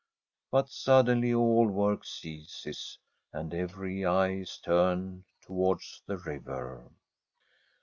[0.49, 2.97] But suddenly all work ceases,
[3.31, 6.89] and every eye is turned towards the river.